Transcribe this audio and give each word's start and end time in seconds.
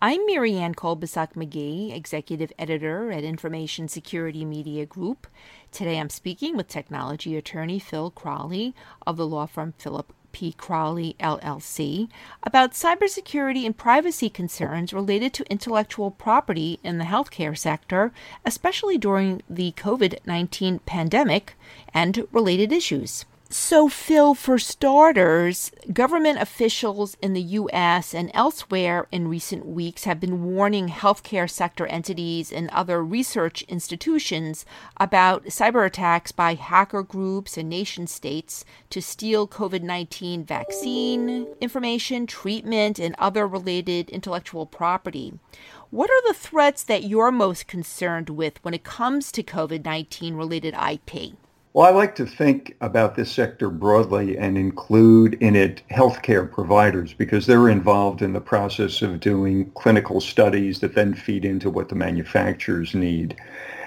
I'm 0.00 0.24
Marianne 0.26 0.76
Kolbasuk 0.76 1.32
McGee, 1.32 1.92
Executive 1.92 2.52
Editor 2.56 3.10
at 3.10 3.24
Information 3.24 3.88
Security 3.88 4.44
Media 4.44 4.86
Group. 4.86 5.26
Today 5.72 5.98
I'm 5.98 6.08
speaking 6.08 6.56
with 6.56 6.68
technology 6.68 7.36
attorney 7.36 7.80
Phil 7.80 8.12
Crowley 8.12 8.76
of 9.08 9.16
the 9.16 9.26
law 9.26 9.46
firm 9.46 9.74
Philip 9.76 10.12
P. 10.30 10.52
Crowley 10.52 11.16
LLC 11.18 12.08
about 12.44 12.74
cybersecurity 12.74 13.66
and 13.66 13.76
privacy 13.76 14.30
concerns 14.30 14.92
related 14.92 15.32
to 15.32 15.50
intellectual 15.50 16.12
property 16.12 16.78
in 16.84 16.98
the 16.98 17.04
healthcare 17.04 17.58
sector, 17.58 18.12
especially 18.44 18.98
during 18.98 19.42
the 19.50 19.72
COVID 19.72 20.18
19 20.24 20.78
pandemic 20.86 21.56
and 21.92 22.24
related 22.30 22.70
issues. 22.70 23.24
So, 23.50 23.88
Phil, 23.88 24.34
for 24.34 24.58
starters, 24.58 25.72
government 25.90 26.38
officials 26.38 27.16
in 27.22 27.32
the 27.32 27.40
U.S. 27.40 28.12
and 28.12 28.30
elsewhere 28.34 29.06
in 29.10 29.26
recent 29.26 29.64
weeks 29.64 30.04
have 30.04 30.20
been 30.20 30.44
warning 30.44 30.88
healthcare 30.88 31.48
sector 31.48 31.86
entities 31.86 32.52
and 32.52 32.68
other 32.68 33.02
research 33.02 33.62
institutions 33.62 34.66
about 34.98 35.46
cyber 35.46 35.86
attacks 35.86 36.30
by 36.30 36.56
hacker 36.56 37.02
groups 37.02 37.56
and 37.56 37.70
nation 37.70 38.06
states 38.06 38.66
to 38.90 39.00
steal 39.00 39.48
COVID 39.48 39.80
19 39.80 40.44
vaccine 40.44 41.46
information, 41.58 42.26
treatment, 42.26 42.98
and 42.98 43.14
other 43.18 43.48
related 43.48 44.10
intellectual 44.10 44.66
property. 44.66 45.32
What 45.88 46.10
are 46.10 46.28
the 46.28 46.38
threats 46.38 46.82
that 46.82 47.04
you're 47.04 47.32
most 47.32 47.66
concerned 47.66 48.28
with 48.28 48.62
when 48.62 48.74
it 48.74 48.84
comes 48.84 49.32
to 49.32 49.42
COVID 49.42 49.86
19 49.86 50.34
related 50.34 50.74
IP? 50.74 51.32
Well, 51.78 51.86
I 51.86 51.90
like 51.90 52.16
to 52.16 52.26
think 52.26 52.76
about 52.80 53.14
this 53.14 53.30
sector 53.30 53.70
broadly 53.70 54.36
and 54.36 54.58
include 54.58 55.34
in 55.34 55.54
it 55.54 55.80
healthcare 55.92 56.50
providers 56.50 57.14
because 57.14 57.46
they're 57.46 57.68
involved 57.68 58.20
in 58.20 58.32
the 58.32 58.40
process 58.40 59.00
of 59.00 59.20
doing 59.20 59.70
clinical 59.76 60.20
studies 60.20 60.80
that 60.80 60.96
then 60.96 61.14
feed 61.14 61.44
into 61.44 61.70
what 61.70 61.88
the 61.88 61.94
manufacturers 61.94 62.96
need. 62.96 63.36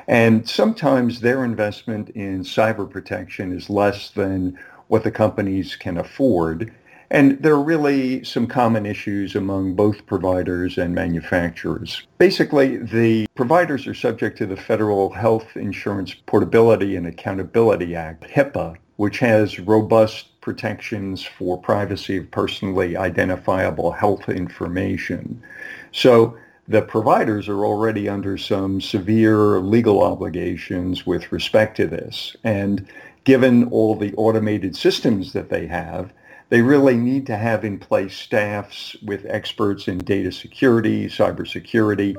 And 0.08 0.48
sometimes 0.48 1.20
their 1.20 1.44
investment 1.44 2.12
in 2.12 2.44
cyber 2.44 2.90
protection 2.90 3.52
is 3.52 3.70
less 3.70 4.12
than 4.12 4.58
what 4.88 5.04
the 5.04 5.12
companies 5.12 5.76
can 5.76 5.98
afford. 5.98 6.74
And 7.12 7.44
there 7.44 7.54
are 7.54 7.62
really 7.62 8.24
some 8.24 8.48
common 8.48 8.86
issues 8.86 9.36
among 9.36 9.74
both 9.74 10.06
providers 10.06 10.78
and 10.78 10.96
manufacturers. 10.96 12.08
Basically, 12.20 12.78
the 12.78 13.28
providers 13.36 13.86
are 13.86 13.94
subject 13.94 14.38
to 14.38 14.46
the 14.46 14.56
Federal 14.56 15.10
Health 15.10 15.58
Insurance 15.58 16.14
Portability 16.26 16.96
and 16.96 17.06
Accountability 17.06 17.98
Act, 17.98 18.24
HIPAA, 18.24 18.78
which 18.96 19.20
has 19.20 19.60
robust 19.60 20.40
protections 20.40 21.22
for 21.22 21.58
privacy 21.58 22.16
of 22.16 22.32
personally 22.32 22.96
identifiable 22.96 23.92
health 23.92 24.30
information. 24.30 25.44
So 25.92 26.38
the 26.70 26.82
providers 26.82 27.50
are 27.50 27.66
already 27.66 28.08
under 28.08 28.38
some 28.38 28.80
severe 28.80 29.60
legal 29.60 30.02
obligations 30.02 31.06
with 31.06 31.30
respect 31.34 31.76
to 31.76 31.88
this. 31.88 32.38
And 32.46 32.88
given 33.26 33.68
all 33.68 33.98
the 33.98 34.14
automated 34.14 34.78
systems 34.78 35.34
that 35.34 35.50
they 35.50 35.68
have, 35.68 36.14
they 36.52 36.62
really 36.62 36.98
need 36.98 37.26
to 37.26 37.38
have 37.38 37.64
in 37.64 37.80
place 37.80 38.14
staffs 38.14 38.98
with 39.04 39.26
experts 39.30 39.88
in 39.88 39.98
data 40.00 40.34
security, 40.34 41.08
cybersecurity, 41.08 42.14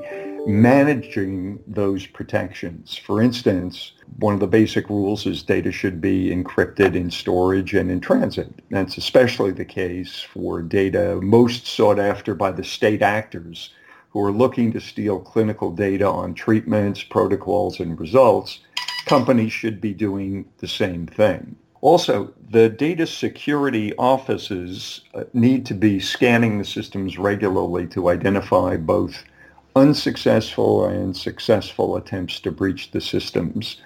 managing 0.47 1.59
those 1.67 2.07
protections. 2.07 2.97
For 2.97 3.21
instance, 3.21 3.91
one 4.17 4.33
of 4.33 4.39
the 4.39 4.47
basic 4.47 4.89
rules 4.89 5.27
is 5.27 5.43
data 5.43 5.71
should 5.71 6.01
be 6.01 6.31
encrypted 6.31 6.95
in 6.95 7.11
storage 7.11 7.75
and 7.75 7.91
in 7.91 7.99
transit. 7.99 8.51
That's 8.71 8.97
especially 8.97 9.51
the 9.51 9.65
case 9.65 10.19
for 10.19 10.63
data 10.63 11.19
most 11.21 11.67
sought 11.67 11.99
after 11.99 12.33
by 12.33 12.53
the 12.53 12.63
state 12.63 13.03
actors 13.03 13.69
who 14.09 14.19
are 14.19 14.31
looking 14.31 14.73
to 14.73 14.81
steal 14.81 15.19
clinical 15.19 15.71
data 15.71 16.07
on 16.07 16.33
treatments, 16.33 17.03
protocols, 17.03 17.79
and 17.79 17.99
results. 17.99 18.61
Companies 19.05 19.53
should 19.53 19.79
be 19.79 19.93
doing 19.93 20.45
the 20.57 20.67
same 20.67 21.05
thing. 21.05 21.55
Also, 21.83 22.33
the 22.49 22.69
data 22.69 23.05
security 23.05 23.93
offices 23.97 25.01
uh, 25.13 25.25
need 25.33 25.65
to 25.65 25.73
be 25.73 25.99
scanning 25.99 26.57
the 26.57 26.63
systems 26.63 27.17
regularly 27.17 27.85
to 27.87 28.07
identify 28.07 28.77
both 28.77 29.25
unsuccessful 29.75 30.85
and 30.85 31.17
successful 31.17 31.97
attempts 31.97 32.39
to 32.39 32.51
breach 32.51 32.91
the 32.91 33.01
systems 33.01 33.81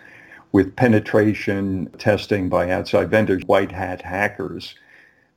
with 0.51 0.75
penetration 0.75 1.89
testing 1.97 2.49
by 2.49 2.69
outside 2.69 3.09
vendors, 3.09 3.41
white 3.47 3.71
hat 3.71 4.03
hackers, 4.03 4.75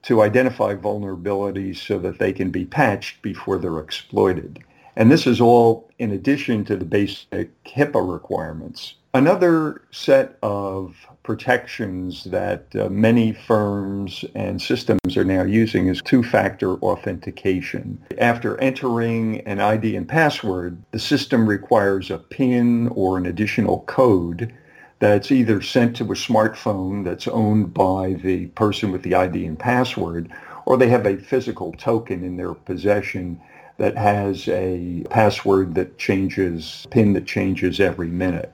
to 0.03 0.21
identify 0.21 0.75
vulnerabilities 0.75 1.79
so 1.79 1.99
that 1.99 2.19
they 2.19 2.31
can 2.31 2.51
be 2.51 2.67
patched 2.67 3.23
before 3.23 3.57
they're 3.57 3.79
exploited. 3.79 4.59
And 4.97 5.11
this 5.11 5.27
is 5.27 5.41
all 5.41 5.89
in 5.99 6.13
addition 6.13 6.67
to 6.67 6.77
the 6.77 6.85
basic 6.85 7.51
HIPAA 7.65 8.13
requirements. 8.13 8.97
Another 9.15 9.81
set 9.93 10.37
of 10.43 10.95
protections 11.23 12.25
that 12.25 12.65
uh, 12.75 12.89
many 12.89 13.33
firms 13.33 14.25
and 14.35 14.61
systems 14.61 15.17
are 15.17 15.25
now 15.25 15.43
using 15.43 15.89
is 15.89 16.01
two-factor 16.03 16.75
authentication. 16.77 18.03
After 18.19 18.59
entering 18.59 19.41
an 19.43 19.61
ID 19.61 19.97
and 19.97 20.09
password, 20.09 20.83
the 20.93 20.99
system 20.99 21.47
requires 21.47 22.11
a 22.11 22.19
PIN 22.19 22.89
or 22.89 23.19
an 23.19 23.27
additional 23.27 23.81
code 23.81 24.53
that's 24.99 25.31
either 25.31 25.63
sent 25.63 25.97
to 25.97 26.05
a 26.05 26.15
smartphone 26.15 27.05
that's 27.05 27.29
owned 27.29 27.73
by 27.75 28.15
the 28.15 28.47
person 28.49 28.93
with 28.93 29.03
the 29.03 29.15
ID 29.15 29.47
and 29.47 29.59
password, 29.59 30.31
or 30.67 30.77
they 30.77 30.89
have 30.89 31.07
a 31.07 31.17
physical 31.17 31.73
token 31.73 32.23
in 32.25 32.37
their 32.37 32.55
possession 32.55 33.41
that 33.79 33.97
has 33.97 34.47
a 34.49 35.05
password 35.09 35.75
that 35.75 35.97
changes, 35.97 36.87
PIN 36.91 37.15
that 37.15 37.27
changes 37.27 37.81
every 37.81 38.09
minute 38.09 38.53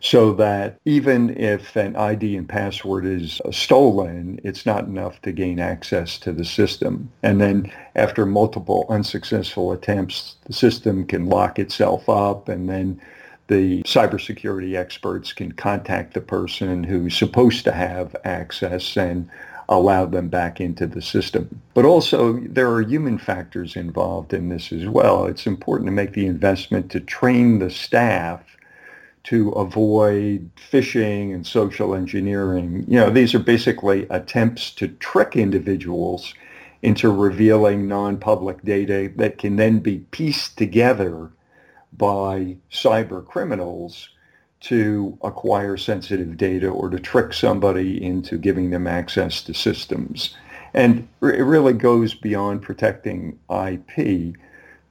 so 0.00 0.32
that 0.34 0.78
even 0.84 1.30
if 1.36 1.74
an 1.76 1.96
ID 1.96 2.36
and 2.36 2.48
password 2.48 3.06
is 3.06 3.40
uh, 3.44 3.50
stolen, 3.50 4.40
it's 4.44 4.66
not 4.66 4.84
enough 4.84 5.20
to 5.22 5.32
gain 5.32 5.58
access 5.58 6.18
to 6.18 6.32
the 6.32 6.44
system. 6.44 7.10
And 7.22 7.40
then 7.40 7.72
after 7.94 8.26
multiple 8.26 8.86
unsuccessful 8.88 9.72
attempts, 9.72 10.36
the 10.44 10.52
system 10.52 11.06
can 11.06 11.26
lock 11.26 11.58
itself 11.58 12.08
up 12.08 12.48
and 12.48 12.68
then 12.68 13.00
the 13.48 13.82
cybersecurity 13.82 14.76
experts 14.76 15.32
can 15.32 15.52
contact 15.52 16.14
the 16.14 16.20
person 16.20 16.82
who's 16.82 17.16
supposed 17.16 17.64
to 17.64 17.72
have 17.72 18.16
access 18.24 18.96
and 18.96 19.28
allow 19.68 20.04
them 20.04 20.28
back 20.28 20.60
into 20.60 20.86
the 20.86 21.02
system. 21.02 21.60
But 21.74 21.84
also 21.84 22.34
there 22.40 22.70
are 22.72 22.82
human 22.82 23.18
factors 23.18 23.76
involved 23.76 24.32
in 24.32 24.48
this 24.48 24.72
as 24.72 24.86
well. 24.86 25.26
It's 25.26 25.46
important 25.46 25.86
to 25.86 25.92
make 25.92 26.12
the 26.12 26.26
investment 26.26 26.90
to 26.92 27.00
train 27.00 27.58
the 27.58 27.70
staff 27.70 28.55
to 29.26 29.50
avoid 29.50 30.48
phishing 30.54 31.34
and 31.34 31.44
social 31.44 31.96
engineering. 31.96 32.84
You 32.86 33.00
know, 33.00 33.10
these 33.10 33.34
are 33.34 33.40
basically 33.40 34.06
attempts 34.08 34.70
to 34.76 34.86
trick 34.86 35.34
individuals 35.34 36.32
into 36.82 37.10
revealing 37.10 37.88
non-public 37.88 38.62
data 38.62 39.10
that 39.16 39.38
can 39.38 39.56
then 39.56 39.80
be 39.80 39.98
pieced 40.12 40.56
together 40.56 41.32
by 41.92 42.56
cyber 42.70 43.26
criminals 43.26 44.10
to 44.60 45.18
acquire 45.22 45.76
sensitive 45.76 46.36
data 46.36 46.68
or 46.68 46.88
to 46.88 47.00
trick 47.00 47.32
somebody 47.32 48.00
into 48.00 48.38
giving 48.38 48.70
them 48.70 48.86
access 48.86 49.42
to 49.42 49.52
systems. 49.52 50.36
And 50.72 51.08
it 51.20 51.42
really 51.42 51.72
goes 51.72 52.14
beyond 52.14 52.62
protecting 52.62 53.40
IP 53.50 54.36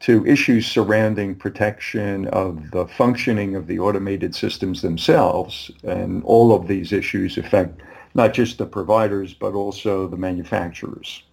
to 0.02 0.26
issues 0.26 0.68
surrounding 0.68 1.36
protection 1.36 2.28
of 2.28 2.72
the 2.72 2.86
functioning 2.88 3.56
of 3.56 3.68
the 3.68 3.80
automated 3.80 4.36
systems 4.36 4.82
themselves. 4.82 5.72
And 5.84 6.24
all 6.24 6.54
of 6.54 6.68
these 6.68 6.92
issues 6.92 7.38
affect 7.38 7.82
not 8.14 8.34
just 8.34 8.58
the 8.58 8.66
providers, 8.66 9.34
but 9.34 9.54
also 9.54 10.08
the 10.08 10.18
manufacturers. 10.18 11.24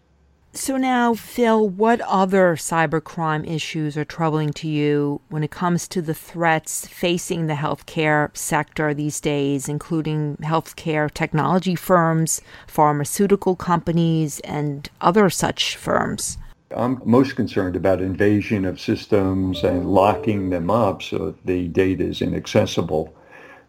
So 0.54 0.76
now, 0.76 1.14
Phil, 1.14 1.66
what 1.66 2.02
other 2.02 2.56
cybercrime 2.56 3.48
issues 3.48 3.96
are 3.96 4.04
troubling 4.04 4.52
to 4.54 4.68
you 4.68 5.22
when 5.30 5.42
it 5.42 5.50
comes 5.50 5.88
to 5.88 6.02
the 6.02 6.12
threats 6.12 6.86
facing 6.86 7.46
the 7.46 7.54
healthcare 7.54 8.36
sector 8.36 8.92
these 8.92 9.18
days, 9.18 9.66
including 9.66 10.36
healthcare 10.42 11.10
technology 11.10 11.74
firms, 11.74 12.42
pharmaceutical 12.66 13.56
companies, 13.56 14.40
and 14.40 14.90
other 15.00 15.30
such 15.30 15.74
firms? 15.76 16.36
I'm 16.76 17.00
most 17.04 17.36
concerned 17.36 17.76
about 17.76 18.00
invasion 18.00 18.64
of 18.64 18.80
systems 18.80 19.64
and 19.64 19.86
locking 19.86 20.50
them 20.50 20.70
up 20.70 21.02
so 21.02 21.26
that 21.26 21.46
the 21.46 21.68
data 21.68 22.04
is 22.04 22.22
inaccessible. 22.22 23.14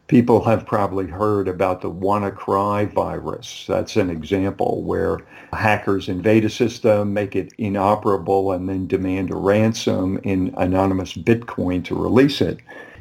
People 0.07 0.43
have 0.43 0.65
probably 0.65 1.07
heard 1.07 1.47
about 1.47 1.81
the 1.81 1.89
WannaCry 1.89 2.93
virus. 2.93 3.65
That's 3.67 3.95
an 3.95 4.09
example 4.09 4.83
where 4.83 5.19
hackers 5.53 6.09
invade 6.09 6.45
a 6.45 6.49
system, 6.49 7.13
make 7.13 7.35
it 7.35 7.53
inoperable, 7.57 8.51
and 8.51 8.67
then 8.67 8.87
demand 8.87 9.31
a 9.31 9.35
ransom 9.35 10.19
in 10.23 10.53
anonymous 10.57 11.13
Bitcoin 11.13 11.83
to 11.85 11.95
release 11.95 12.41
it. 12.41 12.59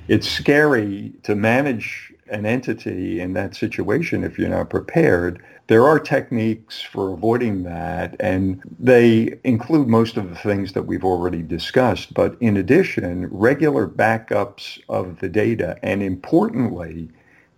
It's 0.08 0.28
scary 0.28 1.12
to 1.24 1.34
manage 1.34 2.11
an 2.32 2.46
entity 2.46 3.20
in 3.20 3.34
that 3.34 3.54
situation 3.54 4.24
if 4.24 4.38
you're 4.38 4.48
not 4.48 4.70
prepared. 4.70 5.42
There 5.68 5.86
are 5.86 6.00
techniques 6.00 6.80
for 6.80 7.12
avoiding 7.12 7.62
that, 7.64 8.16
and 8.18 8.60
they 8.78 9.38
include 9.44 9.86
most 9.86 10.16
of 10.16 10.28
the 10.28 10.36
things 10.36 10.72
that 10.72 10.86
we've 10.86 11.04
already 11.04 11.42
discussed. 11.42 12.14
But 12.14 12.36
in 12.40 12.56
addition, 12.56 13.28
regular 13.28 13.86
backups 13.86 14.80
of 14.88 15.20
the 15.20 15.28
data, 15.28 15.78
and 15.82 16.02
importantly, 16.02 17.10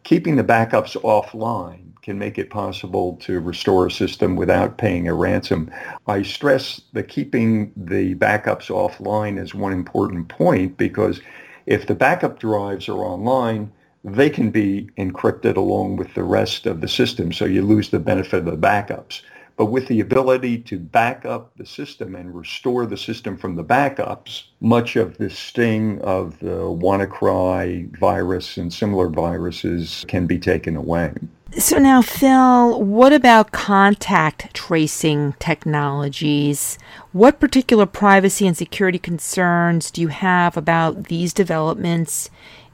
keeping 0.03 0.37
the 0.37 0.44
backups 0.44 1.00
offline 1.03 1.85
can 2.03 2.19
make 2.19 2.37
it 2.37 2.50
possible 2.50 3.17
to 3.17 3.41
restore 3.41 3.87
a 3.87 3.91
system 3.91 4.37
without 4.37 4.76
paying 4.76 5.09
a 5.09 5.15
ransom. 5.15 5.71
I 6.06 6.23
stress 6.23 6.82
that 6.93 7.09
keeping 7.09 7.73
the 7.75 8.15
backups 8.17 8.69
offline 8.69 9.41
is 9.41 9.55
one 9.55 9.73
important 9.73 10.29
point 10.29 10.76
because 10.76 11.23
if 11.65 11.87
the 11.87 11.94
backup 11.94 12.38
drives 12.38 12.91
are 12.91 12.99
online, 12.99 13.73
they 14.04 14.28
can 14.28 14.50
be 14.50 14.90
encrypted 14.98 15.56
along 15.56 15.96
with 15.96 16.12
the 16.14 16.24
rest 16.24 16.66
of 16.66 16.80
the 16.80 16.88
system, 16.88 17.32
so 17.32 17.46
you 17.46 17.62
lose 17.62 17.88
the 17.88 17.98
benefit 17.98 18.40
of 18.40 18.44
the 18.44 18.56
backups. 18.56 19.22
But 19.56 19.66
with 19.66 19.86
the 19.86 20.00
ability 20.00 20.58
to 20.58 20.78
back 20.78 21.24
up 21.24 21.52
the 21.56 21.64
system 21.64 22.16
and 22.16 22.34
restore 22.34 22.86
the 22.86 22.96
system 22.96 23.36
from 23.36 23.54
the 23.54 23.64
backups, 23.64 24.44
much 24.60 24.96
of 24.96 25.16
the 25.16 25.30
sting 25.30 26.00
of 26.00 26.38
the 26.40 26.58
WannaCry 26.66 27.96
virus 27.96 28.56
and 28.56 28.72
similar 28.72 29.08
viruses 29.08 30.04
can 30.08 30.26
be 30.26 30.38
taken 30.38 30.76
away. 30.76 31.12
So 31.56 31.78
now, 31.78 32.02
Phil, 32.02 32.82
what 32.82 33.12
about 33.12 33.52
contact 33.52 34.52
tracing 34.54 35.34
technologies? 35.38 36.76
What 37.12 37.38
particular 37.38 37.86
privacy 37.86 38.48
and 38.48 38.56
security 38.56 38.98
concerns 38.98 39.92
do 39.92 40.00
you 40.00 40.08
have 40.08 40.56
about 40.56 41.04
these 41.04 41.32
developments? 41.32 42.28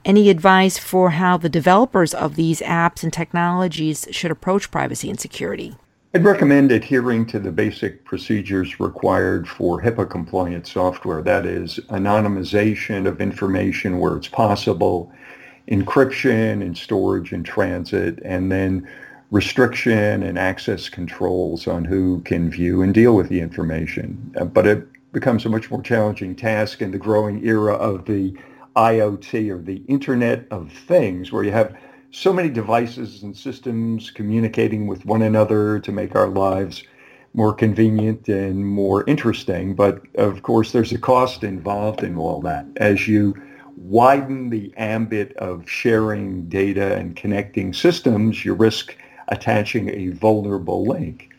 Any 0.05 0.31
advice 0.31 0.79
for 0.79 1.11
how 1.11 1.37
the 1.37 1.51
developers 1.51 2.15
of 2.15 2.35
these 2.35 2.61
apps 2.63 3.03
and 3.03 3.13
technologies 3.13 4.09
should 4.11 4.31
approach 4.31 4.71
privacy 4.71 5.11
and 5.11 5.21
security? 5.21 5.77
I'd 6.15 6.25
recommend 6.25 6.73
adhering 6.73 7.27
to 7.27 7.39
the 7.39 7.53
basic 7.53 8.05
procedures 8.07 8.81
required 8.81 9.47
for 9.47 9.83
HIPAA 9.83 10.09
compliant 10.09 10.67
software. 10.67 11.21
That 11.23 11.45
is 11.45 11.79
anonymization 11.91 13.07
of 13.07 13.21
information 13.21 13.99
where 13.99 14.17
it's 14.17 14.27
possible 14.27 15.13
encryption 15.69 16.63
and 16.63 16.77
storage 16.77 17.33
and 17.33 17.45
transit, 17.45 18.19
and 18.25 18.51
then 18.51 18.89
restriction 19.31 20.23
and 20.23 20.39
access 20.39 20.89
controls 20.89 21.69
on 21.69 21.85
who 21.85 22.23
can 22.23 22.51
view 22.51 22.83
and 22.83 22.95
deal 22.95 23.15
with 23.15 23.29
the 23.29 23.41
information. 23.41 24.35
Uh, 24.41 24.47
but 24.47 24.67
it 24.67 24.89
becomes 25.13 25.45
a 25.45 25.49
much 25.51 25.71
more 25.71 25.83
challenging 25.83 26.35
task 26.35 26.81
in 26.81 26.91
the 26.91 26.99
growing 26.99 27.47
era 27.47 27.75
of 27.75 28.07
the 28.07 28.35
IoT 28.77 29.51
or 29.51 29.61
the 29.61 29.83
Internet 29.89 30.47
of 30.51 30.73
Things, 30.73 31.33
where 31.33 31.45
you 31.45 31.53
have 31.53 31.77
so 32.11 32.33
many 32.33 32.49
devices 32.49 33.23
and 33.23 33.37
systems 33.37 34.11
communicating 34.11 34.87
with 34.87 35.05
one 35.05 35.23
another 35.23 35.79
to 35.81 35.93
make 35.93 36.17
our 36.17 36.29
lives 36.29 36.83
more 37.35 37.55
convenient 37.55 38.29
and 38.29 38.67
more 38.67 39.05
interesting. 39.09 39.75
But 39.75 40.03
of 40.17 40.43
course, 40.43 40.73
there's 40.73 40.93
a 40.93 40.99
cost 40.99 41.45
involved 41.45 42.03
in 42.03 42.17
all 42.17 42.41
that. 42.43 42.67
As 42.77 43.07
you 43.07 43.35
widen 43.77 44.51
the 44.51 44.75
ambit 44.77 45.37
of 45.37 45.69
sharing 45.69 46.49
data 46.49 46.97
and 46.97 47.15
connecting 47.17 47.73
systems, 47.73 48.45
you 48.45 48.55
risk 48.55 48.97
attaching 49.29 49.89
a 49.91 50.09
vulnerable 50.09 50.85
link. 50.85 51.31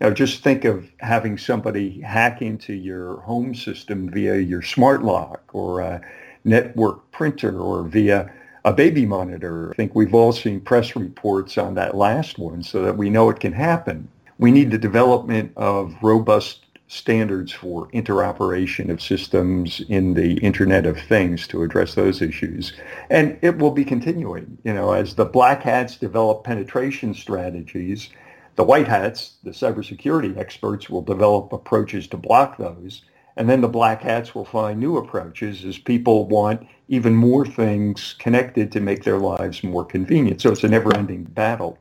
Now, 0.00 0.10
just 0.10 0.42
think 0.42 0.64
of 0.64 0.90
having 1.00 1.36
somebody 1.36 2.00
hack 2.00 2.40
into 2.40 2.72
your 2.72 3.20
home 3.20 3.54
system 3.54 4.08
via 4.08 4.36
your 4.36 4.62
smart 4.62 5.02
lock 5.02 5.42
or 5.52 5.80
a 5.80 6.00
network 6.44 7.10
printer 7.12 7.58
or 7.60 7.84
via 7.84 8.32
a 8.64 8.72
baby 8.72 9.06
monitor. 9.06 9.70
I 9.70 9.74
think 9.74 9.94
we've 9.94 10.14
all 10.14 10.32
seen 10.32 10.60
press 10.60 10.94
reports 10.94 11.58
on 11.58 11.74
that 11.74 11.96
last 11.96 12.38
one 12.38 12.62
so 12.62 12.82
that 12.82 12.96
we 12.96 13.10
know 13.10 13.30
it 13.30 13.40
can 13.40 13.52
happen. 13.52 14.08
We 14.38 14.50
need 14.50 14.70
the 14.70 14.78
development 14.78 15.52
of 15.56 15.94
robust 16.02 16.66
standards 16.88 17.52
for 17.52 17.88
interoperation 17.90 18.90
of 18.90 19.00
systems 19.00 19.80
in 19.88 20.14
the 20.14 20.38
Internet 20.38 20.86
of 20.86 20.98
Things 20.98 21.46
to 21.46 21.62
address 21.62 21.94
those 21.94 22.20
issues. 22.20 22.72
And 23.10 23.38
it 23.42 23.58
will 23.58 23.70
be 23.70 23.84
continuing. 23.84 24.58
You 24.64 24.74
know, 24.74 24.92
as 24.92 25.14
the 25.14 25.24
black 25.24 25.62
hats 25.62 25.96
develop 25.96 26.42
penetration 26.42 27.14
strategies, 27.14 28.10
the 28.56 28.64
white 28.64 28.88
hats, 28.88 29.36
the 29.44 29.52
cybersecurity 29.52 30.36
experts, 30.36 30.90
will 30.90 31.02
develop 31.02 31.52
approaches 31.52 32.08
to 32.08 32.16
block 32.16 32.58
those. 32.58 33.02
And 33.36 33.48
then 33.48 33.60
the 33.60 33.68
black 33.68 34.02
hats 34.02 34.34
will 34.34 34.44
find 34.44 34.78
new 34.78 34.96
approaches 34.96 35.64
as 35.64 35.78
people 35.78 36.26
want 36.26 36.66
even 36.88 37.14
more 37.14 37.46
things 37.46 38.14
connected 38.18 38.72
to 38.72 38.80
make 38.80 39.04
their 39.04 39.18
lives 39.18 39.62
more 39.62 39.84
convenient. 39.84 40.40
So 40.40 40.50
it's 40.50 40.64
a 40.64 40.68
never-ending 40.68 41.24
battle. 41.24 41.78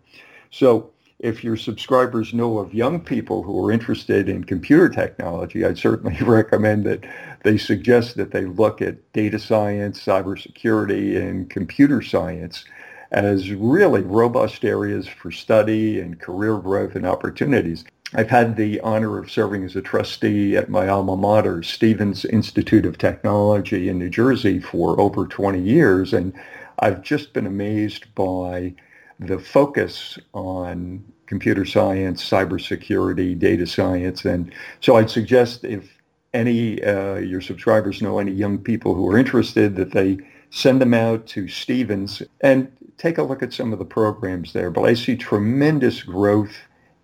So 0.52 0.92
if 1.20 1.44
your 1.44 1.58
subscribers 1.58 2.34
know 2.34 2.60
of 2.60 2.74
young 2.74 3.02
people 3.02 3.44
who 3.44 3.66
are 3.66 3.72
interested 3.72 4.30
in 4.30 4.46
computer 4.46 4.88
technology, 4.88 5.66
I'd 5.66 5.78
certainly 5.78 6.16
recommend 6.22 6.86
that 6.86 7.06
they 7.44 7.58
suggest 7.58 8.16
that 8.16 8.32
they 8.32 8.46
look 8.46 8.82
at 8.82 9.12
data 9.12 9.40
science, 9.40 10.04
cybersecurity, 10.04 11.20
and 11.22 11.50
computer 11.50 12.02
science 12.02 12.64
as 13.12 13.52
really 13.52 14.02
robust 14.02 14.64
areas 14.64 15.08
for 15.08 15.32
study 15.32 16.00
and 16.00 16.20
career 16.20 16.58
growth 16.58 16.96
and 16.96 17.06
opportunities. 17.06 17.84
I've 18.16 18.30
had 18.30 18.56
the 18.56 18.80
honor 18.80 19.20
of 19.20 19.30
serving 19.30 19.64
as 19.64 19.76
a 19.76 19.82
trustee 19.82 20.58
at 20.58 20.70
my 20.70 20.88
alma 20.88 21.16
mater, 21.16 21.62
Stevens 21.62 22.26
Institute 22.26 22.86
of 22.86 22.98
Technology 22.98 23.88
in 23.88 24.00
New 24.00 24.10
Jersey 24.10 24.60
for 24.60 25.00
over 25.00 25.28
20 25.28 25.60
years, 25.60 26.12
and 26.12 26.34
I've 26.80 27.04
just 27.04 27.34
been 27.34 27.46
amazed 27.46 28.14
by 28.16 28.74
the 29.20 29.38
focus 29.38 30.18
on 30.34 31.04
computer 31.28 31.66
science, 31.66 32.28
cybersecurity, 32.28 33.38
data 33.38 33.68
science. 33.68 34.26
And 34.26 34.52
so 34.82 34.96
I'd 34.96 35.12
suggest 35.12 35.64
if 35.64 36.00
any 36.34 36.84
uh, 36.84 37.18
your 37.18 37.42
subscribers 37.42 38.02
know 38.02 38.18
any 38.18 38.32
young 38.32 38.58
people 38.58 38.96
who 38.96 39.08
are 39.08 39.20
interested 39.20 39.76
that 39.76 39.92
they 39.92 40.18
send 40.50 40.82
them 40.82 40.96
out 40.96 41.28
to 41.28 41.48
Stevens 41.48 42.24
and 42.42 42.72
take 42.98 43.20
a 43.20 43.24
look 43.24 43.44
at 43.44 43.54
some 43.54 43.72
of 43.72 43.78
the 43.78 43.86
programs 43.86 44.54
there. 44.54 44.72
But 44.72 44.86
I 44.86 44.96
see 44.96 45.16
tremendous 45.16 46.02
growth 46.02 46.58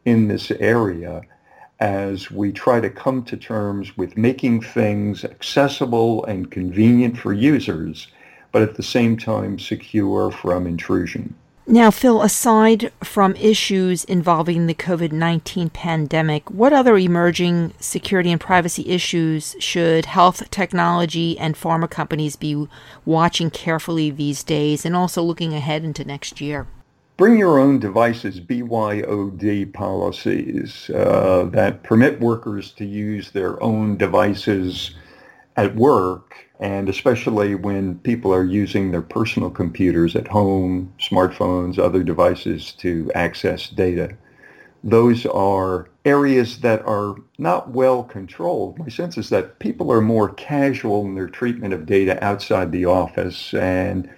in 0.05 0.27
this 0.27 0.51
area 0.51 1.21
as 1.79 2.31
we 2.31 2.51
try 2.51 2.79
to 2.79 2.89
come 2.89 3.23
to 3.23 3.35
terms 3.35 3.97
with 3.97 4.17
making 4.17 4.61
things 4.61 5.25
accessible 5.25 6.23
and 6.25 6.49
convenient 6.49 7.17
for 7.17 7.33
users, 7.33 8.07
but 8.51 8.61
at 8.61 8.75
the 8.75 8.83
same 8.83 9.17
time 9.17 9.59
secure 9.59 10.31
from 10.31 10.65
intrusion. 10.65 11.35
Now, 11.67 11.89
Phil, 11.89 12.21
aside 12.21 12.91
from 13.03 13.35
issues 13.37 14.03
involving 14.03 14.67
the 14.67 14.75
COVID 14.75 15.11
19 15.11 15.71
pandemic, 15.71 16.49
what 16.51 16.71
other 16.71 16.95
emerging 16.95 17.73
security 17.79 18.31
and 18.31 18.39
privacy 18.39 18.87
issues 18.87 19.55
should 19.57 20.05
health 20.05 20.51
technology 20.51 21.37
and 21.39 21.55
pharma 21.55 21.89
companies 21.89 22.35
be 22.35 22.67
watching 23.03 23.49
carefully 23.49 24.11
these 24.11 24.43
days 24.43 24.85
and 24.85 24.95
also 24.95 25.23
looking 25.23 25.55
ahead 25.55 25.83
into 25.83 26.05
next 26.05 26.39
year? 26.39 26.67
Bring 27.17 27.37
your 27.37 27.59
own 27.59 27.79
devices, 27.79 28.41
BYOD 28.41 29.71
policies 29.71 30.89
uh, 30.89 31.47
that 31.53 31.81
permit 31.81 32.19
workers 32.19 32.71
to 32.73 32.83
use 32.83 33.31
their 33.31 33.61
own 33.63 33.95
devices 33.95 34.93
at 35.55 35.75
work 35.75 36.35
and 36.59 36.89
especially 36.89 37.55
when 37.55 37.99
people 37.99 38.33
are 38.33 38.43
using 38.43 38.91
their 38.91 39.01
personal 39.01 39.49
computers 39.49 40.15
at 40.15 40.27
home, 40.27 40.93
smartphones, 40.99 41.79
other 41.79 42.03
devices 42.03 42.73
to 42.73 43.09
access 43.15 43.69
data. 43.69 44.15
Those 44.83 45.25
are 45.25 45.89
areas 46.03 46.59
that 46.59 46.85
are 46.85 47.15
not 47.37 47.69
well 47.69 48.03
controlled. 48.03 48.77
My 48.77 48.89
sense 48.89 49.17
is 49.17 49.29
that 49.29 49.59
people 49.59 49.91
are 49.91 50.01
more 50.01 50.29
casual 50.29 51.05
in 51.05 51.15
their 51.15 51.27
treatment 51.27 51.73
of 51.73 51.85
data 51.85 52.23
outside 52.23 52.71
the 52.71 52.85
office 52.85 53.53
and 53.53 54.09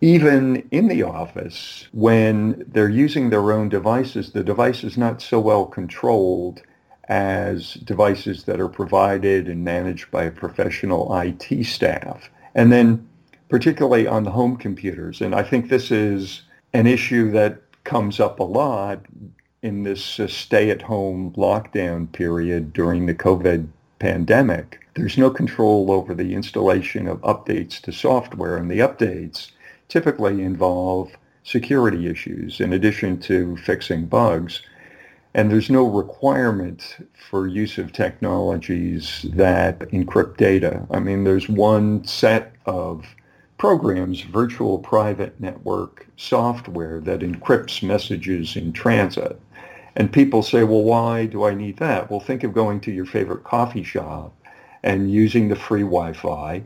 even 0.00 0.68
in 0.70 0.88
the 0.88 1.02
office 1.02 1.88
when 1.92 2.64
they're 2.68 2.88
using 2.88 3.30
their 3.30 3.52
own 3.52 3.68
devices, 3.68 4.32
the 4.32 4.44
device 4.44 4.84
is 4.84 4.96
not 4.96 5.20
so 5.20 5.40
well 5.40 5.66
controlled 5.66 6.62
as 7.08 7.74
devices 7.74 8.44
that 8.44 8.60
are 8.60 8.68
provided 8.68 9.48
and 9.48 9.64
managed 9.64 10.10
by 10.10 10.28
professional 10.28 11.18
IT 11.20 11.64
staff. 11.64 12.30
And 12.54 12.70
then 12.70 13.08
particularly 13.48 14.06
on 14.06 14.24
the 14.24 14.30
home 14.30 14.56
computers. 14.56 15.20
And 15.20 15.34
I 15.34 15.42
think 15.42 15.68
this 15.68 15.90
is 15.90 16.42
an 16.74 16.86
issue 16.86 17.30
that 17.32 17.60
comes 17.84 18.20
up 18.20 18.40
a 18.40 18.44
lot 18.44 19.00
in 19.62 19.82
this 19.82 20.20
uh, 20.20 20.28
stay-at-home 20.28 21.32
lockdown 21.36 22.12
period 22.12 22.72
during 22.72 23.06
the 23.06 23.14
COVID 23.14 23.66
pandemic. 23.98 24.86
There's 24.94 25.18
no 25.18 25.30
control 25.30 25.90
over 25.90 26.14
the 26.14 26.34
installation 26.34 27.08
of 27.08 27.20
updates 27.22 27.80
to 27.82 27.92
software, 27.92 28.56
and 28.56 28.70
the 28.70 28.80
updates 28.80 29.50
typically 29.88 30.42
involve 30.42 31.16
security 31.42 32.06
issues 32.06 32.60
in 32.60 32.72
addition 32.72 33.18
to 33.18 33.56
fixing 33.58 34.06
bugs 34.06 34.62
and 35.34 35.50
there's 35.50 35.70
no 35.70 35.84
requirement 35.84 36.96
for 37.14 37.46
use 37.46 37.78
of 37.78 37.92
technologies 37.92 39.26
that 39.34 39.78
encrypt 39.90 40.36
data. 40.36 40.86
I 40.90 41.00
mean, 41.00 41.24
there's 41.24 41.48
one 41.48 42.04
set 42.04 42.54
of 42.66 43.04
programs 43.58 44.22
virtual 44.22 44.78
private 44.78 45.38
network 45.40 46.06
software 46.16 47.00
that 47.00 47.20
encrypts 47.20 47.82
messages 47.82 48.56
in 48.56 48.72
transit. 48.72 49.40
And 49.96 50.12
people 50.12 50.42
say, 50.42 50.64
well, 50.64 50.82
why 50.82 51.26
do 51.26 51.44
I 51.44 51.54
need 51.54 51.76
that? 51.78 52.10
Well, 52.10 52.20
think 52.20 52.44
of 52.44 52.54
going 52.54 52.80
to 52.80 52.92
your 52.92 53.06
favorite 53.06 53.44
coffee 53.44 53.82
shop 53.82 54.32
and 54.82 55.12
using 55.12 55.48
the 55.48 55.56
free 55.56 55.82
Wi-Fi 55.82 56.62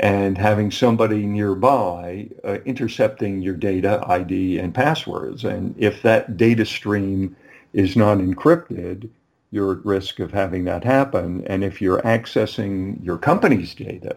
and 0.00 0.36
having 0.38 0.70
somebody 0.70 1.26
nearby 1.26 2.28
uh, 2.44 2.58
intercepting 2.64 3.42
your 3.42 3.54
data, 3.54 4.02
ID, 4.06 4.58
and 4.58 4.74
passwords. 4.74 5.44
And 5.44 5.74
if 5.78 6.02
that 6.02 6.36
data 6.36 6.64
stream 6.64 7.36
is 7.72 7.96
not 7.96 8.18
encrypted, 8.18 9.08
you're 9.50 9.72
at 9.72 9.84
risk 9.84 10.18
of 10.18 10.32
having 10.32 10.64
that 10.64 10.82
happen. 10.82 11.44
And 11.46 11.62
if 11.62 11.80
you're 11.80 12.00
accessing 12.02 13.02
your 13.04 13.18
company's 13.18 13.74
data, 13.74 14.16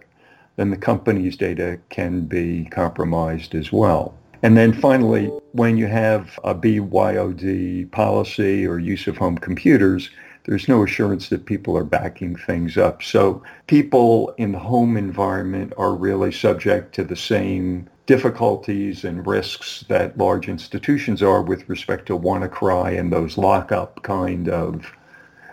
then 0.55 0.69
the 0.69 0.77
company's 0.77 1.35
data 1.35 1.79
can 1.89 2.21
be 2.21 2.65
compromised 2.65 3.53
as 3.53 3.71
well. 3.71 4.17
And 4.41 4.55
then 4.55 4.73
finally, 4.73 5.25
when 5.53 5.77
you 5.77 5.87
have 5.87 6.39
a 6.43 6.53
BYOD 6.53 7.91
policy 7.91 8.65
or 8.65 8.79
use 8.79 9.07
of 9.07 9.17
home 9.17 9.37
computers, 9.37 10.09
there's 10.45 10.67
no 10.67 10.83
assurance 10.83 11.29
that 11.29 11.45
people 11.45 11.77
are 11.77 11.83
backing 11.83 12.35
things 12.35 12.77
up. 12.77 13.03
So 13.03 13.43
people 13.67 14.33
in 14.37 14.51
the 14.51 14.59
home 14.59 14.95
environment 14.95 15.73
are 15.77 15.93
really 15.93 16.31
subject 16.31 16.93
to 16.95 17.03
the 17.03 17.15
same 17.15 17.89
difficulties 18.05 19.03
and 19.03 19.25
risks 19.25 19.83
that 19.89 20.17
large 20.17 20.47
institutions 20.47 21.23
are 21.23 21.41
with 21.41 21.67
respect 21.67 22.05
to 22.05 22.17
WannaCry 22.17 22.97
and 22.99 23.11
those 23.11 23.37
lockup 23.37 24.03
kind 24.03 24.47
of 24.47 24.91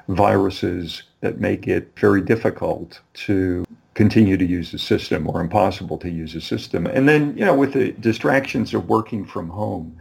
viruses 0.08 1.04
that 1.20 1.40
make 1.40 1.66
it 1.66 1.92
very 1.96 2.20
difficult 2.20 3.00
to 3.14 3.64
continue 3.94 4.36
to 4.36 4.44
use 4.44 4.72
the 4.72 4.78
system 4.78 5.28
or 5.28 5.40
impossible 5.40 5.96
to 5.98 6.10
use 6.10 6.34
the 6.34 6.40
system. 6.40 6.86
And 6.86 7.08
then, 7.08 7.36
you 7.36 7.44
know, 7.44 7.54
with 7.54 7.72
the 7.72 7.92
distractions 7.92 8.74
of 8.74 8.88
working 8.88 9.24
from 9.24 9.48
home, 9.48 9.96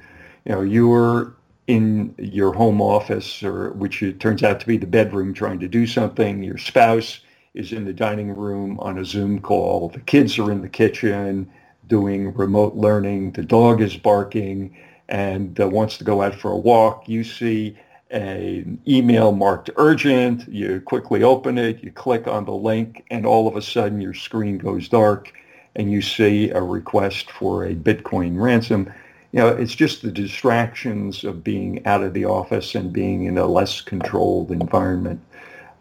you 0.45 0.51
know, 0.51 0.61
you're 0.61 1.33
in 1.67 2.15
your 2.17 2.53
home 2.53 2.81
office 2.81 3.43
or 3.43 3.71
which 3.71 4.03
it 4.03 4.19
turns 4.19 4.43
out 4.43 4.59
to 4.61 4.67
be 4.67 4.77
the 4.77 4.87
bedroom 4.87 5.33
trying 5.33 5.59
to 5.59 5.67
do 5.67 5.87
something, 5.87 6.43
your 6.43 6.57
spouse 6.57 7.21
is 7.53 7.73
in 7.73 7.85
the 7.85 7.93
dining 7.93 8.35
room 8.35 8.79
on 8.79 8.99
a 8.99 9.05
Zoom 9.05 9.39
call, 9.41 9.89
the 9.89 9.99
kids 10.01 10.39
are 10.39 10.51
in 10.51 10.61
the 10.61 10.69
kitchen 10.69 11.49
doing 11.87 12.33
remote 12.33 12.75
learning, 12.75 13.31
the 13.33 13.43
dog 13.43 13.81
is 13.81 13.97
barking 13.97 14.75
and 15.09 15.59
uh, 15.59 15.67
wants 15.67 15.97
to 15.97 16.03
go 16.03 16.21
out 16.21 16.35
for 16.35 16.51
a 16.51 16.57
walk, 16.57 17.09
you 17.09 17.23
see 17.23 17.77
an 18.11 18.81
email 18.87 19.31
marked 19.31 19.69
urgent. 19.77 20.47
You 20.47 20.81
quickly 20.81 21.23
open 21.23 21.57
it, 21.57 21.83
you 21.83 21.91
click 21.91 22.27
on 22.27 22.45
the 22.45 22.53
link, 22.53 23.05
and 23.11 23.25
all 23.25 23.47
of 23.47 23.55
a 23.55 23.61
sudden 23.61 24.01
your 24.01 24.13
screen 24.13 24.57
goes 24.57 24.89
dark 24.89 25.33
and 25.75 25.91
you 25.91 26.01
see 26.01 26.49
a 26.51 26.61
request 26.61 27.31
for 27.31 27.65
a 27.65 27.75
Bitcoin 27.75 28.39
ransom. 28.41 28.91
You 29.31 29.39
know, 29.39 29.47
it's 29.47 29.75
just 29.75 30.01
the 30.01 30.11
distractions 30.11 31.23
of 31.23 31.43
being 31.43 31.85
out 31.85 32.03
of 32.03 32.13
the 32.13 32.25
office 32.25 32.75
and 32.75 32.91
being 32.91 33.25
in 33.25 33.37
a 33.37 33.45
less 33.45 33.79
controlled 33.79 34.51
environment 34.51 35.21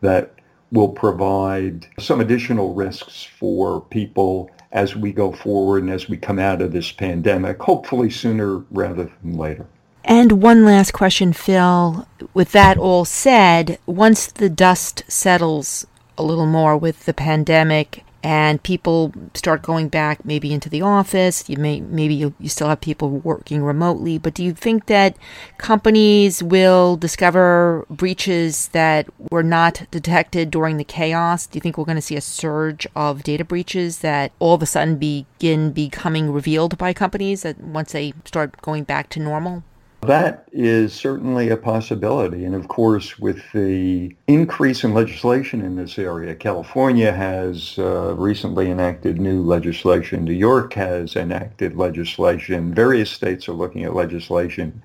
that 0.02 0.34
will 0.70 0.88
provide 0.88 1.86
some 1.98 2.20
additional 2.20 2.74
risks 2.74 3.24
for 3.24 3.80
people 3.80 4.50
as 4.72 4.94
we 4.94 5.12
go 5.12 5.32
forward 5.32 5.82
and 5.82 5.92
as 5.92 6.08
we 6.08 6.16
come 6.16 6.38
out 6.38 6.62
of 6.62 6.72
this 6.72 6.92
pandemic, 6.92 7.60
hopefully 7.60 8.08
sooner 8.08 8.58
rather 8.70 9.10
than 9.22 9.36
later. 9.36 9.66
And 10.04 10.40
one 10.40 10.64
last 10.64 10.92
question, 10.92 11.32
Phil. 11.32 12.06
With 12.32 12.52
that 12.52 12.78
all 12.78 13.04
said, 13.04 13.78
once 13.86 14.26
the 14.26 14.48
dust 14.48 15.02
settles 15.08 15.86
a 16.16 16.22
little 16.22 16.46
more 16.46 16.76
with 16.76 17.04
the 17.04 17.14
pandemic 17.14 18.04
and 18.22 18.62
people 18.62 19.12
start 19.34 19.62
going 19.62 19.88
back 19.88 20.24
maybe 20.24 20.52
into 20.52 20.68
the 20.68 20.82
office, 20.82 21.48
you 21.48 21.56
may 21.56 21.80
maybe 21.80 22.14
you, 22.14 22.34
you 22.38 22.48
still 22.48 22.68
have 22.68 22.80
people 22.80 23.10
working 23.10 23.62
remotely, 23.62 24.18
but 24.18 24.34
do 24.34 24.44
you 24.44 24.52
think 24.52 24.86
that 24.86 25.16
companies 25.58 26.42
will 26.42 26.96
discover 26.96 27.86
breaches 27.88 28.68
that 28.68 29.08
were 29.30 29.42
not 29.42 29.86
detected 29.90 30.50
during 30.50 30.76
the 30.76 30.84
chaos? 30.84 31.46
Do 31.46 31.56
you 31.56 31.60
think 31.60 31.78
we're 31.78 31.84
going 31.84 31.96
to 31.96 32.02
see 32.02 32.16
a 32.16 32.20
surge 32.20 32.86
of 32.94 33.22
data 33.22 33.44
breaches 33.44 34.00
that 34.00 34.32
all 34.38 34.54
of 34.54 34.62
a 34.62 34.66
sudden 34.66 34.96
begin 34.96 35.72
becoming 35.72 36.30
revealed 36.30 36.76
by 36.76 36.92
companies 36.92 37.42
that 37.42 37.60
once 37.60 37.92
they 37.92 38.12
start 38.24 38.60
going 38.60 38.84
back 38.84 39.08
to 39.10 39.20
normal? 39.20 39.62
That 40.02 40.48
is 40.50 40.94
certainly 40.94 41.50
a 41.50 41.56
possibility. 41.56 42.44
And 42.44 42.54
of 42.54 42.68
course, 42.68 43.18
with 43.18 43.42
the 43.52 44.16
increase 44.26 44.82
in 44.82 44.94
legislation 44.94 45.60
in 45.60 45.76
this 45.76 45.98
area, 45.98 46.34
California 46.34 47.12
has 47.12 47.78
uh, 47.78 48.14
recently 48.16 48.70
enacted 48.70 49.20
new 49.20 49.42
legislation. 49.42 50.24
New 50.24 50.32
York 50.32 50.72
has 50.72 51.16
enacted 51.16 51.76
legislation. 51.76 52.74
Various 52.74 53.10
states 53.10 53.48
are 53.48 53.52
looking 53.52 53.84
at 53.84 53.94
legislation. 53.94 54.82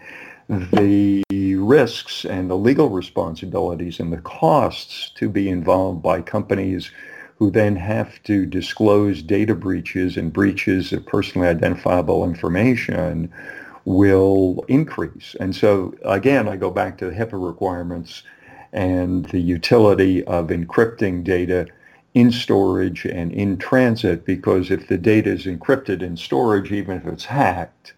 The 0.50 1.24
risks 1.56 2.26
and 2.26 2.50
the 2.50 2.58
legal 2.58 2.90
responsibilities 2.90 4.00
and 4.00 4.12
the 4.12 4.22
costs 4.22 5.12
to 5.16 5.30
be 5.30 5.50
involved 5.50 6.04
by 6.04 6.22
companies 6.22 6.92
who 7.38 7.50
then 7.50 7.76
have 7.78 8.22
to 8.24 8.46
disclose 8.46 9.22
data 9.22 9.56
breaches 9.56 10.18
and 10.18 10.32
breaches 10.32 10.94
of 10.94 11.06
personally 11.06 11.48
identifiable 11.48 12.24
information 12.24 13.34
will 13.86 14.66
increase. 14.68 15.36
And 15.40 15.56
so 15.56 15.94
again, 16.04 16.48
I 16.48 16.58
go 16.58 16.72
back 16.72 16.98
to 16.98 17.06
the 17.06 17.16
HIPAA 17.16 17.48
requirements 17.48 18.24
and 18.74 19.26
the 19.28 19.40
utility 19.40 20.24
of 20.26 20.48
encrypting 20.48 21.24
data 21.24 21.68
in 22.14 22.32
storage 22.32 23.06
and 23.06 23.32
in 23.32 23.58
transit 23.58 24.26
because 24.26 24.72
if 24.72 24.88
the 24.88 24.98
data 24.98 25.30
is 25.30 25.46
encrypted 25.46 26.02
in 26.02 26.18
storage, 26.18 26.72
even 26.72 26.98
if 26.98 27.06
it's 27.06 27.26
hacked, 27.26 27.94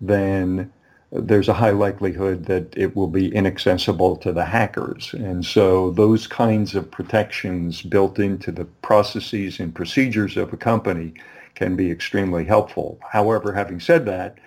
then 0.00 0.72
there's 1.10 1.48
a 1.48 1.54
high 1.54 1.70
likelihood 1.70 2.44
that 2.46 2.76
it 2.76 2.94
will 2.94 3.06
be 3.08 3.34
inaccessible 3.34 4.16
to 4.16 4.32
the 4.32 4.44
hackers. 4.44 5.14
And 5.14 5.44
so 5.44 5.90
those 5.92 6.26
kinds 6.26 6.74
of 6.74 6.90
protections 6.90 7.80
built 7.80 8.18
into 8.18 8.52
the 8.52 8.66
processes 8.82 9.60
and 9.60 9.74
procedures 9.74 10.36
of 10.36 10.52
a 10.52 10.56
company 10.56 11.14
can 11.54 11.76
be 11.76 11.90
extremely 11.90 12.44
helpful. 12.44 12.98
However, 13.10 13.52
having 13.52 13.80
said 13.80 14.04
that, 14.06 14.38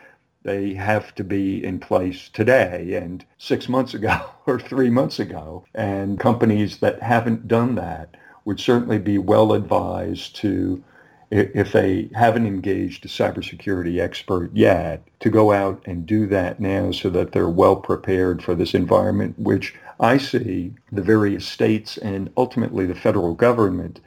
they 0.43 0.74
have 0.74 1.13
to 1.15 1.24
be 1.24 1.63
in 1.63 1.79
place 1.79 2.29
today 2.29 2.95
and 2.95 3.24
six 3.38 3.69
months 3.69 3.93
ago 3.93 4.19
or 4.45 4.60
three 4.60 4.89
months 4.89 5.19
ago. 5.19 5.65
And 5.75 6.19
companies 6.19 6.77
that 6.79 7.01
haven't 7.01 7.48
done 7.48 7.75
that 7.75 8.15
would 8.45 8.60
certainly 8.60 8.98
be 8.98 9.17
well 9.17 9.53
advised 9.53 10.36
to, 10.38 10.83
if 11.29 11.71
they 11.71 12.10
haven't 12.15 12.48
engaged 12.48 13.05
a 13.05 13.07
cybersecurity 13.07 14.00
expert 14.00 14.50
yet, 14.53 15.03
to 15.19 15.29
go 15.29 15.51
out 15.51 15.81
and 15.86 16.05
do 16.05 16.25
that 16.27 16.60
now 16.60 16.91
so 16.91 17.10
that 17.12 17.31
they're 17.31 17.48
well 17.48 17.75
prepared 17.75 18.43
for 18.43 18.55
this 18.55 18.74
environment, 18.74 19.38
which 19.38 19.75
I 20.00 20.17
see 20.17 20.74
the 20.91 21.03
various 21.03 21.45
states 21.45 21.98
and 21.98 22.31
ultimately 22.36 22.88
the 22.88 22.95
federal 22.95 23.36
government 23.36 24.00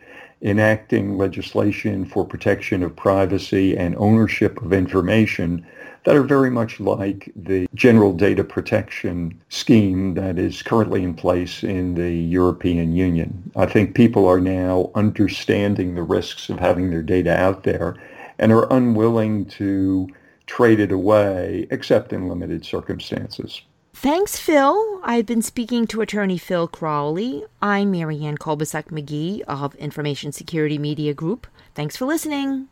enacting 0.42 1.16
legislation 1.16 2.04
for 2.04 2.24
protection 2.26 2.82
of 2.82 2.96
privacy 2.96 3.76
and 3.76 3.94
ownership 3.96 4.60
of 4.60 4.72
information 4.72 5.64
that 6.04 6.16
are 6.16 6.22
very 6.22 6.50
much 6.50 6.80
like 6.80 7.32
the 7.34 7.66
general 7.74 8.12
data 8.12 8.44
protection 8.44 9.40
scheme 9.48 10.14
that 10.14 10.38
is 10.38 10.62
currently 10.62 11.02
in 11.02 11.14
place 11.14 11.62
in 11.62 11.94
the 11.94 12.12
European 12.12 12.94
Union. 12.94 13.50
I 13.56 13.66
think 13.66 13.94
people 13.94 14.26
are 14.26 14.40
now 14.40 14.90
understanding 14.94 15.94
the 15.94 16.02
risks 16.02 16.48
of 16.48 16.58
having 16.58 16.90
their 16.90 17.02
data 17.02 17.34
out 17.34 17.64
there 17.64 17.96
and 18.38 18.52
are 18.52 18.70
unwilling 18.72 19.46
to 19.46 20.08
trade 20.46 20.78
it 20.80 20.92
away 20.92 21.66
except 21.70 22.12
in 22.12 22.28
limited 22.28 22.64
circumstances. 22.64 23.62
Thanks, 23.94 24.36
Phil. 24.38 25.00
I've 25.04 25.24
been 25.24 25.40
speaking 25.40 25.86
to 25.86 26.00
attorney 26.00 26.36
Phil 26.36 26.66
Crowley. 26.66 27.44
I'm 27.62 27.92
Marianne 27.92 28.36
Kolbasuk 28.36 28.88
McGee 28.88 29.42
of 29.42 29.74
Information 29.76 30.32
Security 30.32 30.78
Media 30.78 31.14
Group. 31.14 31.46
Thanks 31.74 31.96
for 31.96 32.04
listening. 32.04 32.68